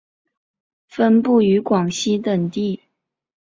[0.87, 2.81] 分布于广西等地。